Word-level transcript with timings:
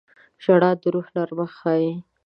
•ژړا 0.43 0.71
د 0.81 0.83
روح 0.93 1.07
نرمښت 1.15 1.55
ښيي. 1.59 1.91